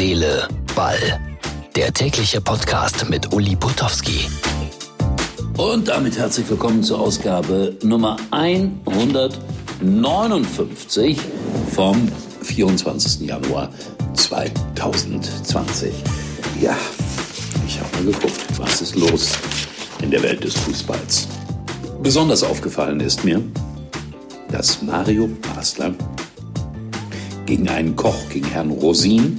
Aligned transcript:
Seele, 0.00 0.48
Ball. 0.74 1.20
Der 1.76 1.92
tägliche 1.92 2.40
Podcast 2.40 3.06
mit 3.10 3.34
Uli 3.34 3.54
Potowski. 3.54 4.30
Und 5.58 5.88
damit 5.88 6.16
herzlich 6.16 6.48
willkommen 6.48 6.82
zur 6.82 6.98
Ausgabe 6.98 7.76
Nummer 7.82 8.16
159 8.30 11.18
vom 11.74 12.10
24. 12.40 13.28
Januar 13.28 13.68
2020. 14.14 15.92
Ja, 16.62 16.78
ich 17.66 17.78
habe 17.78 17.96
mal 17.96 18.06
geguckt, 18.10 18.40
was 18.56 18.80
ist 18.80 18.96
los 18.96 19.32
in 20.00 20.10
der 20.10 20.22
Welt 20.22 20.42
des 20.42 20.54
Fußballs. 20.54 21.28
Besonders 22.02 22.42
aufgefallen 22.42 23.00
ist 23.00 23.22
mir, 23.22 23.42
dass 24.50 24.80
Mario 24.80 25.28
Basler 25.54 25.92
gegen 27.44 27.68
einen 27.68 27.94
Koch, 27.96 28.30
gegen 28.30 28.46
Herrn 28.46 28.70
Rosin 28.70 29.38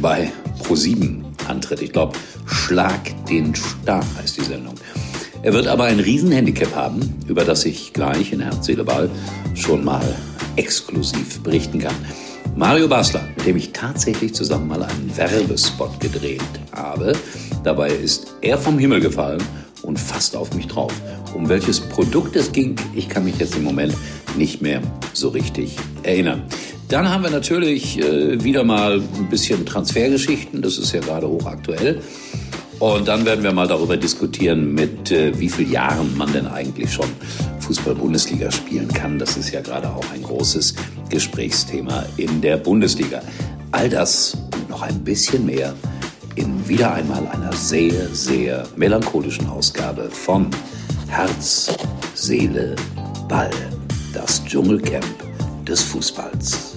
bei 0.00 0.30
Pro7 0.62 1.22
antritt. 1.48 1.82
Ich 1.82 1.92
glaube, 1.92 2.16
Schlag 2.46 3.00
den 3.26 3.54
Star 3.54 4.04
heißt 4.18 4.38
die 4.38 4.44
Sendung. 4.44 4.74
Er 5.42 5.52
wird 5.52 5.66
aber 5.68 5.84
ein 5.84 6.00
Riesenhandicap 6.00 6.74
haben, 6.74 7.14
über 7.28 7.44
das 7.44 7.64
ich 7.64 7.92
gleich 7.92 8.32
in 8.32 8.40
Herz, 8.40 8.66
Seele, 8.66 8.84
Ball 8.84 9.10
schon 9.54 9.84
mal 9.84 10.16
exklusiv 10.56 11.40
berichten 11.42 11.78
kann. 11.78 11.94
Mario 12.56 12.88
Basler, 12.88 13.22
mit 13.36 13.46
dem 13.46 13.56
ich 13.56 13.72
tatsächlich 13.72 14.34
zusammen 14.34 14.68
mal 14.68 14.82
einen 14.82 15.16
Werbespot 15.16 16.00
gedreht 16.00 16.40
habe. 16.72 17.12
Dabei 17.62 17.90
ist 17.90 18.34
er 18.40 18.56
vom 18.56 18.78
Himmel 18.78 19.00
gefallen 19.00 19.42
und 19.82 20.00
fast 20.00 20.34
auf 20.34 20.54
mich 20.54 20.66
drauf. 20.66 20.92
Um 21.34 21.48
welches 21.48 21.80
Produkt 21.80 22.34
es 22.34 22.52
ging, 22.52 22.76
ich 22.94 23.08
kann 23.08 23.24
mich 23.24 23.38
jetzt 23.38 23.56
im 23.56 23.62
Moment 23.62 23.94
nicht 24.36 24.62
mehr 24.62 24.80
so 25.12 25.28
richtig 25.28 25.76
erinnern. 26.02 26.44
Dann 26.88 27.08
haben 27.08 27.24
wir 27.24 27.30
natürlich 27.30 27.98
äh, 27.98 28.42
wieder 28.42 28.62
mal 28.62 29.00
ein 29.00 29.28
bisschen 29.28 29.66
Transfergeschichten, 29.66 30.62
das 30.62 30.78
ist 30.78 30.92
ja 30.92 31.00
gerade 31.00 31.28
hochaktuell. 31.28 32.00
Und 32.78 33.08
dann 33.08 33.24
werden 33.24 33.42
wir 33.42 33.52
mal 33.52 33.66
darüber 33.66 33.96
diskutieren, 33.96 34.74
mit 34.74 35.10
äh, 35.10 35.38
wie 35.38 35.48
vielen 35.48 35.72
Jahren 35.72 36.16
man 36.16 36.32
denn 36.32 36.46
eigentlich 36.46 36.92
schon 36.92 37.08
Fußball-Bundesliga 37.60 38.52
spielen 38.52 38.88
kann. 38.88 39.18
Das 39.18 39.36
ist 39.36 39.50
ja 39.50 39.62
gerade 39.62 39.88
auch 39.88 40.04
ein 40.12 40.22
großes 40.22 40.74
Gesprächsthema 41.08 42.04
in 42.18 42.40
der 42.40 42.58
Bundesliga. 42.58 43.22
All 43.72 43.88
das 43.88 44.36
und 44.54 44.68
noch 44.68 44.82
ein 44.82 45.02
bisschen 45.02 45.46
mehr 45.46 45.74
in 46.36 46.68
wieder 46.68 46.92
einmal 46.92 47.26
einer 47.28 47.52
sehr, 47.52 48.08
sehr 48.12 48.64
melancholischen 48.76 49.48
Ausgabe 49.48 50.10
von 50.10 50.48
Herz, 51.08 51.74
Seele, 52.14 52.76
Ball. 53.28 53.50
Das 54.12 54.44
Dschungelcamp 54.44 55.24
des 55.66 55.82
Fußballs. 55.82 56.75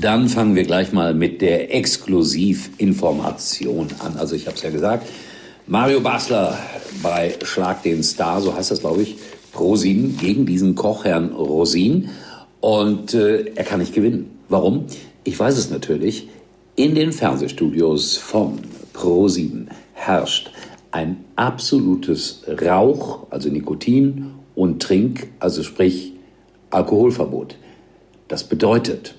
Dann 0.00 0.28
fangen 0.30 0.54
wir 0.54 0.64
gleich 0.64 0.94
mal 0.94 1.12
mit 1.12 1.42
der 1.42 1.74
Exklusivinformation 1.74 3.88
an. 3.98 4.16
Also 4.16 4.34
ich 4.34 4.46
habe 4.46 4.56
es 4.56 4.62
ja 4.62 4.70
gesagt, 4.70 5.06
Mario 5.66 6.00
Basler 6.00 6.58
bei 7.02 7.34
Schlag 7.42 7.82
den 7.82 8.02
Star, 8.02 8.40
so 8.40 8.54
heißt 8.54 8.70
das 8.70 8.80
glaube 8.80 9.02
ich, 9.02 9.18
Rosin 9.58 10.16
gegen 10.16 10.46
diesen 10.46 10.74
Koch 10.74 11.04
Herrn 11.04 11.32
Rosin. 11.32 12.08
Und 12.60 13.12
äh, 13.12 13.52
er 13.54 13.64
kann 13.64 13.80
nicht 13.80 13.94
gewinnen. 13.94 14.30
Warum? 14.48 14.86
Ich 15.24 15.38
weiß 15.38 15.58
es 15.58 15.68
natürlich. 15.68 16.30
In 16.76 16.94
den 16.94 17.12
Fernsehstudios 17.12 18.16
von 18.16 18.60
Pro7 18.94 19.66
herrscht 19.92 20.50
ein 20.92 21.26
absolutes 21.36 22.44
Rauch, 22.48 23.26
also 23.28 23.50
Nikotin 23.50 24.30
und 24.54 24.80
Trink, 24.80 25.28
also 25.40 25.62
sprich 25.62 26.14
Alkoholverbot. 26.70 27.56
Das 28.28 28.44
bedeutet, 28.44 29.16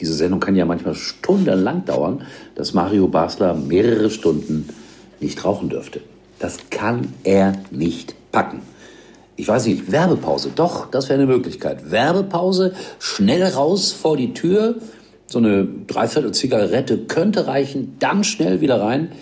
diese 0.00 0.14
Sendung 0.14 0.40
kann 0.40 0.56
ja 0.56 0.64
manchmal 0.64 0.94
stundenlang 0.94 1.84
dauern, 1.84 2.22
dass 2.54 2.74
Mario 2.74 3.08
Basler 3.08 3.54
mehrere 3.54 4.10
Stunden 4.10 4.68
nicht 5.20 5.44
rauchen 5.44 5.68
dürfte. 5.68 6.00
Das 6.38 6.58
kann 6.70 7.12
er 7.24 7.54
nicht 7.70 8.14
packen. 8.30 8.62
Ich 9.36 9.46
weiß 9.46 9.66
nicht, 9.66 9.92
Werbepause, 9.92 10.50
doch, 10.54 10.90
das 10.90 11.08
wäre 11.08 11.20
eine 11.20 11.30
Möglichkeit. 11.30 11.90
Werbepause, 11.90 12.74
schnell 12.98 13.44
raus 13.44 13.92
vor 13.92 14.16
die 14.16 14.34
Tür, 14.34 14.76
so 15.26 15.38
eine 15.38 15.68
Dreiviertel 15.86 16.32
Zigarette 16.32 16.98
könnte 16.98 17.46
reichen, 17.46 17.96
dann 17.98 18.24
schnell 18.24 18.60
wieder 18.60 18.80
rein. 18.80 19.12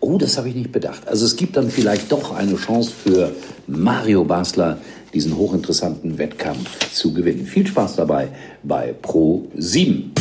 Oh, 0.00 0.18
das 0.18 0.36
habe 0.36 0.48
ich 0.48 0.54
nicht 0.54 0.72
bedacht. 0.72 1.08
Also 1.08 1.24
es 1.24 1.36
gibt 1.36 1.56
dann 1.56 1.70
vielleicht 1.70 2.12
doch 2.12 2.34
eine 2.34 2.56
Chance 2.56 2.92
für 2.92 3.32
Mario 3.66 4.24
Basler, 4.24 4.78
diesen 5.14 5.36
hochinteressanten 5.36 6.18
Wettkampf 6.18 6.92
zu 6.92 7.14
gewinnen. 7.14 7.46
Viel 7.46 7.66
Spaß 7.66 7.96
dabei 7.96 8.28
bei 8.62 8.94
Pro 9.00 9.48
7. 9.56 10.12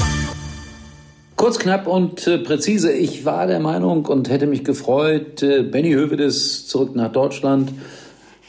Kurz, 1.36 1.60
knapp 1.60 1.86
und 1.86 2.26
äh, 2.28 2.38
präzise. 2.38 2.94
Ich 2.94 3.26
war 3.26 3.46
der 3.46 3.60
Meinung 3.60 4.06
und 4.06 4.30
hätte 4.30 4.48
mich 4.48 4.64
gefreut, 4.64 5.44
äh, 5.44 5.64
Benny 5.64 5.92
Hövedes 5.92 6.66
zurück 6.68 6.96
nach 6.96 7.12
Deutschland 7.12 7.74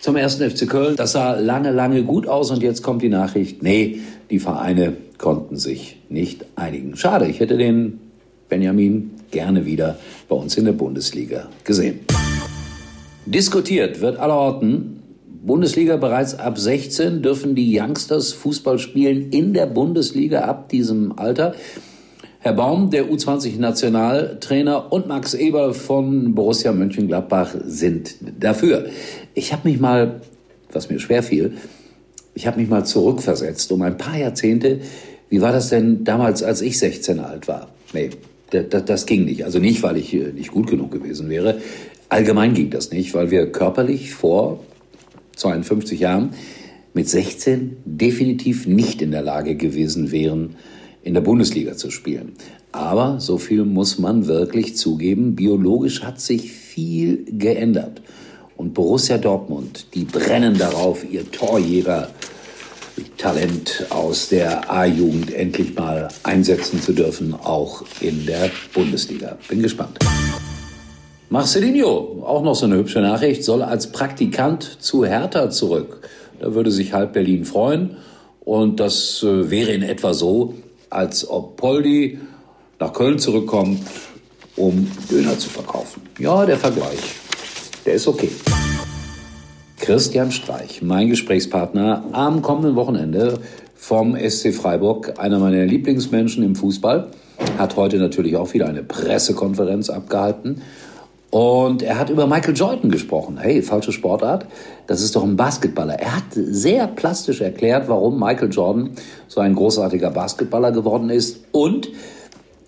zum 0.00 0.14
ersten 0.14 0.48
FC 0.48 0.69
Köln. 0.69 0.94
Das 0.94 1.12
sah 1.12 1.34
lange, 1.34 1.72
lange 1.72 2.04
gut 2.04 2.28
aus 2.28 2.53
und 2.53 2.62
jetzt 2.62 2.84
kommt 2.84 3.03
die 3.03 3.08
Nachricht, 3.08 3.62
nee, 3.62 4.00
die 4.31 4.38
Vereine 4.38 4.97
konnten 5.19 5.56
sich 5.56 6.00
nicht 6.08 6.44
einigen. 6.54 6.97
Schade, 6.97 7.26
ich 7.26 7.41
hätte 7.41 7.56
den 7.56 7.98
Benjamin 8.48 9.12
gerne 9.30 9.66
wieder 9.66 9.98
bei 10.28 10.36
uns 10.36 10.56
in 10.56 10.64
der 10.64 10.72
Bundesliga 10.72 11.48
gesehen. 11.64 12.00
Diskutiert 13.26 14.00
wird 14.00 14.18
allerorten. 14.18 15.02
Bundesliga 15.44 15.96
bereits 15.96 16.34
ab 16.34 16.58
16 16.58 17.22
dürfen 17.22 17.54
die 17.54 17.78
Youngsters 17.78 18.32
Fußball 18.32 18.78
spielen 18.78 19.30
in 19.30 19.52
der 19.52 19.66
Bundesliga 19.66 20.40
ab 20.40 20.68
diesem 20.68 21.18
Alter. 21.18 21.54
Herr 22.40 22.52
Baum, 22.52 22.90
der 22.90 23.10
U20-Nationaltrainer 23.10 24.92
und 24.92 25.08
Max 25.08 25.34
Eber 25.34 25.74
von 25.74 26.34
Borussia 26.34 26.72
Mönchengladbach 26.72 27.56
sind 27.64 28.14
dafür. 28.38 28.86
Ich 29.34 29.52
habe 29.52 29.68
mich 29.68 29.80
mal, 29.80 30.20
was 30.70 30.88
mir 30.88 31.00
schwer 31.00 31.24
fiel, 31.24 31.54
ich 32.34 32.46
habe 32.46 32.60
mich 32.60 32.68
mal 32.68 32.84
zurückversetzt 32.84 33.72
um 33.72 33.82
ein 33.82 33.96
paar 33.96 34.16
Jahrzehnte. 34.16 34.80
Wie 35.28 35.40
war 35.40 35.52
das 35.52 35.70
denn 35.70 36.04
damals, 36.04 36.42
als 36.42 36.60
ich 36.60 36.78
16 36.78 37.18
alt 37.18 37.48
war? 37.48 37.68
Nee, 37.92 38.10
das, 38.50 38.84
das 38.84 39.06
ging 39.06 39.24
nicht. 39.24 39.44
Also 39.44 39.58
nicht, 39.58 39.82
weil 39.82 39.96
ich 39.96 40.14
äh, 40.14 40.32
nicht 40.32 40.50
gut 40.50 40.68
genug 40.68 40.90
gewesen 40.90 41.28
wäre. 41.28 41.60
Allgemein 42.08 42.54
ging 42.54 42.70
das 42.70 42.90
nicht, 42.90 43.14
weil 43.14 43.30
wir 43.30 43.50
körperlich 43.50 44.14
vor 44.14 44.60
52 45.36 46.00
Jahren 46.00 46.30
mit 46.94 47.08
16 47.08 47.76
definitiv 47.84 48.66
nicht 48.66 49.02
in 49.02 49.10
der 49.10 49.22
Lage 49.22 49.56
gewesen 49.56 50.12
wären, 50.12 50.56
in 51.02 51.14
der 51.14 51.20
Bundesliga 51.20 51.76
zu 51.76 51.90
spielen. 51.90 52.32
Aber 52.72 53.20
so 53.20 53.38
viel 53.38 53.64
muss 53.64 53.98
man 53.98 54.26
wirklich 54.26 54.76
zugeben, 54.76 55.34
biologisch 55.34 56.02
hat 56.02 56.20
sich 56.20 56.52
viel 56.52 57.24
geändert. 57.30 58.02
Und 58.56 58.72
Borussia 58.72 59.18
Dortmund, 59.18 59.86
die 59.94 60.04
brennen 60.04 60.56
darauf, 60.56 61.04
ihr 61.10 61.30
Torjäger 61.30 62.08
Talent 63.18 63.86
aus 63.90 64.28
der 64.28 64.70
A-Jugend 64.70 65.32
endlich 65.34 65.74
mal 65.74 66.08
einsetzen 66.22 66.80
zu 66.80 66.92
dürfen, 66.92 67.34
auch 67.34 67.84
in 68.00 68.26
der 68.26 68.50
Bundesliga. 68.72 69.36
Bin 69.48 69.62
gespannt. 69.62 69.98
Marcelinho, 71.28 72.24
auch 72.24 72.42
noch 72.42 72.54
so 72.54 72.66
eine 72.66 72.76
hübsche 72.76 73.00
Nachricht, 73.00 73.42
soll 73.42 73.62
als 73.62 73.90
Praktikant 73.90 74.62
zu 74.80 75.04
Hertha 75.04 75.50
zurück. 75.50 76.08
Da 76.40 76.54
würde 76.54 76.70
sich 76.70 76.92
halb 76.92 77.14
Berlin 77.14 77.44
freuen. 77.44 77.96
Und 78.40 78.78
das 78.78 79.22
äh, 79.24 79.50
wäre 79.50 79.72
in 79.72 79.82
etwa 79.82 80.14
so, 80.14 80.54
als 80.88 81.28
ob 81.28 81.56
Poldi 81.56 82.20
nach 82.78 82.92
Köln 82.92 83.19
zurückkommt, 83.19 83.81
um 84.54 84.90
Döner 85.10 85.38
zu 85.38 85.50
verkaufen. 85.50 86.02
Ja, 86.19 86.46
der 86.46 86.56
Vergleich, 86.56 87.00
der 87.84 87.94
ist 87.94 88.06
okay. 88.06 88.31
Christian 89.87 90.33
Streich, 90.33 90.83
mein 90.83 91.09
Gesprächspartner 91.11 92.03
am 92.11 92.43
kommenden 92.43 92.75
Wochenende 92.75 93.38
vom 93.77 94.17
SC 94.17 94.53
Freiburg, 94.53 95.15
einer 95.21 95.38
meiner 95.38 95.65
Lieblingsmenschen 95.65 96.43
im 96.43 96.56
Fußball, 96.56 97.06
hat 97.56 97.77
heute 97.77 97.99
natürlich 97.99 98.35
auch 98.35 98.53
wieder 98.53 98.67
eine 98.67 98.83
Pressekonferenz 98.83 99.88
abgehalten 99.88 100.61
und 101.31 101.85
er 101.85 102.00
hat 102.00 102.11
über 102.11 102.27
Michael 102.27 102.56
Jordan 102.56 102.91
gesprochen. 102.91 103.38
Hey, 103.38 103.62
falsche 103.62 103.93
Sportart. 103.93 104.47
Das 104.88 105.03
ist 105.03 105.15
doch 105.15 105.23
ein 105.23 105.37
Basketballer. 105.37 106.00
Er 106.00 106.17
hat 106.17 106.25
sehr 106.35 106.88
plastisch 106.88 107.41
erklärt, 107.41 107.88
warum 107.88 108.19
Michael 108.19 108.50
Jordan 108.50 108.91
so 109.29 109.41
ein 109.41 109.55
großartiger 109.55 110.11
Basketballer 110.11 110.73
geworden 110.73 111.11
ist. 111.11 111.44
Und 111.53 111.91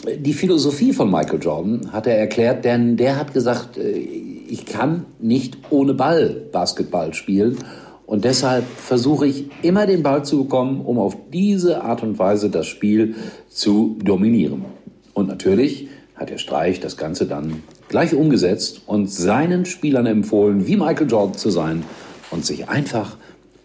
die 0.06 0.35
Philosophie 0.35 0.93
von 0.93 1.11
Michael 1.11 1.41
Jordan 1.43 1.93
hat 1.93 2.06
er 2.06 2.17
erklärt, 2.17 2.65
denn 2.65 2.97
der 2.97 3.17
hat 3.17 3.35
gesagt, 3.35 3.76
äh, 3.76 4.27
ich 4.48 4.66
kann 4.66 5.06
nicht 5.20 5.58
ohne 5.70 5.94
Ball 5.94 6.28
Basketball 6.52 7.14
spielen. 7.14 7.58
Und 8.06 8.24
deshalb 8.24 8.64
versuche 8.64 9.26
ich 9.26 9.46
immer 9.62 9.86
den 9.86 10.02
Ball 10.02 10.24
zu 10.24 10.44
bekommen, 10.44 10.80
um 10.80 10.98
auf 10.98 11.16
diese 11.32 11.82
Art 11.82 12.02
und 12.02 12.18
Weise 12.18 12.48
das 12.48 12.66
Spiel 12.66 13.16
zu 13.50 13.98
dominieren. 14.02 14.64
Und 15.12 15.28
natürlich 15.28 15.88
hat 16.16 16.30
der 16.30 16.38
Streich 16.38 16.80
das 16.80 16.96
Ganze 16.96 17.26
dann 17.26 17.62
gleich 17.88 18.14
umgesetzt 18.14 18.82
und 18.86 19.10
seinen 19.10 19.66
Spielern 19.66 20.06
empfohlen, 20.06 20.66
wie 20.66 20.76
Michael 20.76 21.10
Jordan 21.10 21.36
zu 21.36 21.50
sein 21.50 21.84
und 22.30 22.44
sich 22.44 22.68
einfach 22.68 23.16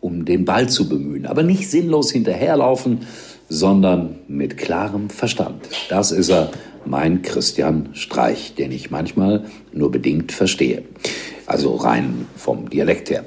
um 0.02 0.26
den 0.26 0.44
Ball 0.44 0.68
zu 0.68 0.90
bemühen. 0.90 1.26
Aber 1.26 1.44
nicht 1.44 1.70
sinnlos 1.70 2.12
hinterherlaufen, 2.12 3.00
sondern 3.50 4.16
mit 4.28 4.58
klarem 4.58 5.10
Verstand. 5.10 5.64
Das 5.90 6.12
ist 6.12 6.30
er, 6.30 6.52
mein 6.86 7.22
Christian 7.22 7.90
Streich, 7.94 8.56
den 8.56 8.72
ich 8.72 8.92
manchmal 8.92 9.46
nur 9.72 9.92
bedingt 9.92 10.32
verstehe. 10.32 10.84
Also 11.46 11.76
rein 11.76 12.28
vom 12.36 12.70
Dialekt 12.70 13.10
her. 13.10 13.26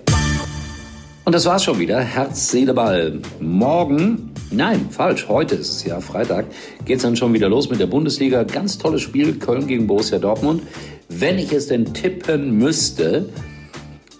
Und 1.25 1.35
das 1.35 1.45
war's 1.45 1.65
schon 1.65 1.79
wieder. 1.79 2.01
Herz, 2.01 2.51
Seele, 2.51 2.73
Ball. 2.73 3.21
Morgen, 3.41 4.31
nein, 4.53 4.87
falsch, 4.91 5.27
heute 5.29 5.57
ist 5.57 5.71
es 5.71 5.85
ja 5.85 6.01
Freitag, 6.01 6.47
geht's 6.85 7.03
dann 7.03 7.17
schon 7.17 7.33
wieder 7.35 7.49
los 7.49 7.69
mit 7.69 7.81
der 7.81 7.89
Bundesliga. 7.89 8.45
Ganz 8.45 8.79
tolles 8.79 9.03
Spiel, 9.03 9.35
Köln 9.35 9.67
gegen 9.67 9.89
Borussia 9.89 10.19
Dortmund. 10.21 10.63
Wenn 11.09 11.39
ich 11.39 11.53
es 11.53 11.67
denn 11.67 11.93
tippen 11.95 12.59
müsste, 12.59 13.29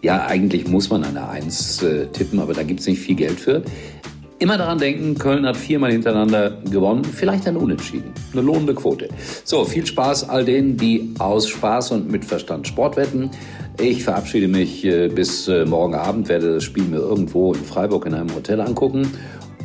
ja, 0.03 0.27
eigentlich 0.27 0.67
muss 0.67 0.91
man 0.91 1.05
eine 1.05 1.29
Eins 1.29 1.83
äh, 1.83 2.07
tippen, 2.07 2.41
aber 2.41 2.55
da 2.55 2.65
gibt's 2.65 2.87
nicht 2.87 3.01
viel 3.01 3.15
Geld 3.17 3.39
für. 3.39 3.63
Immer 4.39 4.59
daran 4.59 4.77
denken, 4.77 5.17
Köln 5.17 5.47
hat 5.47 5.57
viermal 5.57 5.93
hintereinander 5.93 6.59
gewonnen, 6.71 7.05
vielleicht 7.05 7.49
ein 7.49 7.57
Unentschieden, 7.57 8.13
eine 8.35 8.43
lohnende 8.43 8.75
Quote. 8.75 9.09
So, 9.45 9.65
viel 9.65 9.87
Spaß 9.87 10.29
all 10.29 10.45
denen, 10.45 10.77
die 10.77 11.15
aus 11.19 11.49
Spaß 11.49 11.93
und 11.93 12.11
mit 12.13 12.23
Verstand 12.23 12.69
Sport 12.69 12.99
wetten. 12.99 13.31
Ich 13.81 14.05
verabschiede 14.05 14.49
mich 14.49 14.85
äh, 14.85 15.09
bis 15.09 15.49
äh, 15.49 15.65
morgen 15.65 15.95
Abend, 15.95 16.29
werde 16.29 16.53
das 16.55 16.65
Spiel 16.65 16.85
mir 16.85 16.99
irgendwo 16.99 17.55
in 17.55 17.65
Freiburg 17.65 18.05
in 18.05 18.13
einem 18.13 18.35
Hotel 18.35 18.61
angucken. 18.61 19.11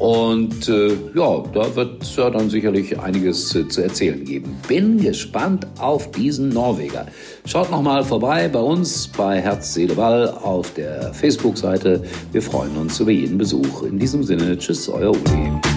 Und 0.01 0.67
äh, 0.67 0.93
ja, 1.13 1.43
da 1.53 1.75
wird 1.75 2.01
es 2.01 2.15
ja 2.15 2.31
dann 2.31 2.49
sicherlich 2.49 2.99
einiges 2.99 3.53
äh, 3.53 3.67
zu 3.67 3.83
erzählen 3.83 4.25
geben. 4.25 4.57
Bin 4.67 4.97
gespannt 4.97 5.67
auf 5.77 6.09
diesen 6.09 6.49
Norweger. 6.49 7.05
Schaut 7.45 7.69
noch 7.69 7.83
mal 7.83 8.03
vorbei 8.03 8.47
bei 8.47 8.61
uns 8.61 9.07
bei 9.07 9.39
Herz, 9.39 9.75
Seele, 9.75 9.93
Ball 9.93 10.27
auf 10.27 10.73
der 10.73 11.13
Facebook-Seite. 11.13 12.01
Wir 12.31 12.41
freuen 12.41 12.75
uns 12.77 12.99
über 12.99 13.11
jeden 13.11 13.37
Besuch. 13.37 13.83
In 13.83 13.99
diesem 13.99 14.23
Sinne, 14.23 14.57
tschüss, 14.57 14.89
euer 14.89 15.11
Uli. 15.11 15.70